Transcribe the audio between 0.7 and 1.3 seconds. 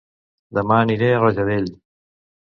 aniré a